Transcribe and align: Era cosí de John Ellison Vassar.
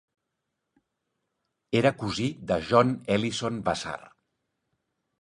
Era 1.83 1.93
cosí 2.01 2.31
de 2.55 2.59
John 2.73 2.97
Ellison 3.19 3.63
Vassar. 3.71 3.99